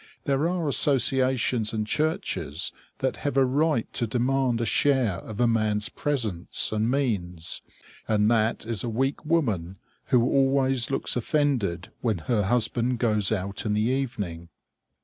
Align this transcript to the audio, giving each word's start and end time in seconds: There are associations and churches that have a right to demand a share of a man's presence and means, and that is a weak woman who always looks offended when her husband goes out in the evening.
There 0.23 0.49
are 0.49 0.67
associations 0.67 1.73
and 1.73 1.85
churches 1.85 2.71
that 3.01 3.17
have 3.17 3.37
a 3.37 3.45
right 3.45 3.85
to 3.93 4.07
demand 4.07 4.59
a 4.59 4.65
share 4.65 5.17
of 5.19 5.39
a 5.39 5.45
man's 5.45 5.89
presence 5.89 6.71
and 6.71 6.89
means, 6.89 7.61
and 8.07 8.31
that 8.31 8.65
is 8.65 8.83
a 8.83 8.89
weak 8.89 9.23
woman 9.23 9.77
who 10.05 10.23
always 10.23 10.89
looks 10.89 11.15
offended 11.15 11.91
when 12.01 12.17
her 12.17 12.41
husband 12.45 12.97
goes 12.97 13.31
out 13.31 13.63
in 13.63 13.75
the 13.75 13.81
evening. 13.91 14.49